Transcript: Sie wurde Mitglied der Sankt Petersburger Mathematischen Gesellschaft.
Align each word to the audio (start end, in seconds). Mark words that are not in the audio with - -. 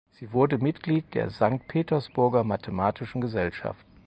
Sie 0.09 0.33
wurde 0.33 0.57
Mitglied 0.57 1.13
der 1.13 1.29
Sankt 1.29 1.67
Petersburger 1.67 2.43
Mathematischen 2.43 3.21
Gesellschaft. 3.21 3.85